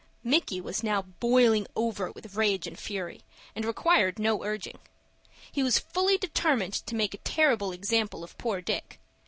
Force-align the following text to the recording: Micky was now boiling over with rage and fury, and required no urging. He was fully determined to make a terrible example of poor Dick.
Micky 0.23 0.59
was 0.59 0.81
now 0.81 1.03
boiling 1.03 1.67
over 1.75 2.11
with 2.11 2.33
rage 2.33 2.65
and 2.65 2.79
fury, 2.79 3.21
and 3.55 3.63
required 3.63 4.17
no 4.17 4.43
urging. 4.43 4.79
He 5.51 5.61
was 5.61 5.77
fully 5.77 6.17
determined 6.17 6.73
to 6.73 6.95
make 6.95 7.13
a 7.13 7.19
terrible 7.19 7.71
example 7.71 8.23
of 8.23 8.35
poor 8.39 8.61
Dick. 8.61 8.99